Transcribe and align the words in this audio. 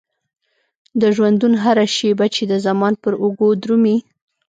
د 1.01 1.03
ژوندون 1.15 1.53
هره 1.63 1.85
شيبه 1.95 2.25
چې 2.35 2.43
د 2.51 2.53
زمان 2.65 2.93
پر 3.03 3.13
اوږو 3.21 3.49
درومي. 3.63 3.97